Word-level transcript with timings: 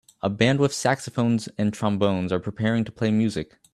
A 0.23 0.31
band 0.31 0.59
with 0.59 0.73
saxophones 0.73 1.47
and 1.59 1.71
trombones 1.71 2.31
are 2.31 2.39
preparing 2.39 2.83
to 2.85 2.91
play 2.91 3.11
music 3.11 3.59